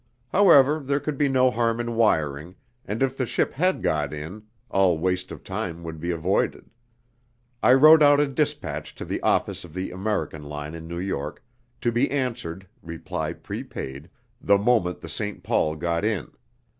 [0.31, 2.55] However, there could be no harm in wiring,
[2.85, 6.71] and if the ship had got in all waste of time would be avoided.
[7.61, 11.43] I wrote out a despatch to the office of the American line in New York,
[11.81, 14.09] to be answered (reply prepaid)
[14.41, 15.43] the moment the St.
[15.43, 16.31] Paul got in.